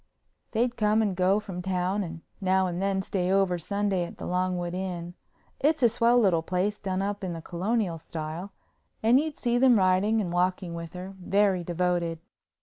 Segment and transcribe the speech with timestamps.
[0.53, 4.25] They'd come and go from town and now and then stay over Sunday at the
[4.25, 9.77] Longwood Inn—it's a swell little place done up in the Colonial style—and you'd see them
[9.77, 12.17] riding and walking with her, very devoted.